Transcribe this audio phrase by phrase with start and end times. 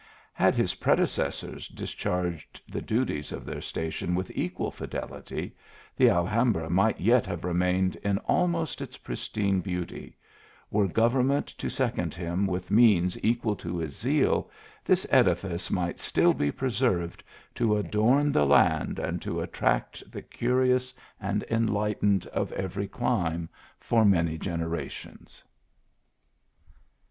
[0.33, 5.55] Had his predecessors discharged the duties of their station with equal fidelity,
[5.95, 10.17] the Alhambra might yet have remained in almost its pristine beauty;
[10.71, 14.49] were government to second him with means equal to his zeal,
[14.83, 17.23] this edifice might still be preserved
[17.53, 23.47] to adorn the land, and to attract the curious and enlightened ot every clime,
[23.79, 25.43] for many generations.